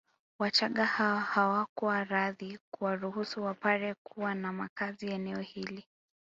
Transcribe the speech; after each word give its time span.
Wachagga 0.39 0.85
hao 0.85 1.19
hawakuwa 1.19 2.03
radhi 2.03 2.59
kuwaruhusu 2.71 3.43
Wapare 3.43 3.95
kuwa 4.03 4.35
na 4.35 4.53
makazi 4.53 5.07
eneo 5.11 5.39
hili 5.41 5.85